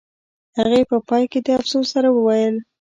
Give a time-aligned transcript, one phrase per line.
[0.57, 2.55] هغې په پای کې د افسوس سره وویل